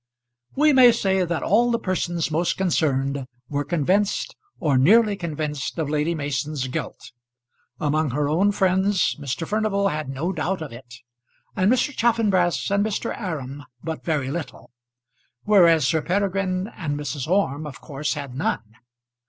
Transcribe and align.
We 0.55 0.73
may 0.73 0.91
say 0.91 1.25
that 1.25 1.43
all 1.43 1.69
the 1.69 1.77
persons 1.77 2.31
most 2.31 2.57
concerned 2.57 3.27
were 3.49 3.63
convinced, 3.63 4.35
or 4.59 4.75
nearly 4.75 5.15
convinced, 5.15 5.77
of 5.77 5.91
Lady 5.91 6.15
Mason's 6.15 6.67
guilt. 6.69 7.11
Among 7.79 8.09
her 8.09 8.27
own 8.27 8.51
friends 8.51 9.15
Mr. 9.19 9.45
Furnival 9.47 9.89
had 9.89 10.09
no 10.09 10.31
doubt 10.31 10.63
of 10.63 10.71
it, 10.73 10.91
and 11.55 11.71
Mr. 11.71 11.95
Chaffanbrass 11.95 12.71
and 12.71 12.83
Mr. 12.83 13.15
Aram 13.15 13.63
but 13.83 14.03
very 14.03 14.31
little; 14.31 14.71
whereas 15.43 15.85
Sir 15.85 16.01
Peregrine 16.01 16.65
and 16.75 16.99
Mrs. 16.99 17.27
Orme 17.27 17.67
of 17.67 17.79
course 17.79 18.15
had 18.15 18.33
none. 18.33 18.63